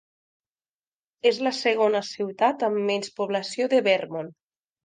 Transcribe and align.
És 1.33 1.41
la 1.47 1.51
segona 1.59 2.03
ciutat 2.13 2.65
amb 2.71 2.83
menys 2.91 3.15
població 3.21 3.73
de 3.75 3.83
Vermont. 3.91 4.37